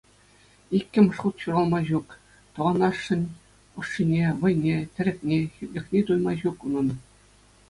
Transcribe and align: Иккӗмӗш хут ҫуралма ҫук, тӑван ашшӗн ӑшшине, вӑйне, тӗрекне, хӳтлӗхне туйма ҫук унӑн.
Иккӗмӗш 0.77 1.17
хут 1.25 1.35
ҫуралма 1.43 1.81
ҫук, 1.89 2.07
тӑван 2.55 2.81
ашшӗн 2.89 3.21
ӑшшине, 3.83 4.23
вӑйне, 4.41 4.77
тӗрекне, 4.97 5.39
хӳтлӗхне 5.61 5.99
туйма 6.11 6.33
ҫук 6.43 6.59
унӑн. 6.71 6.89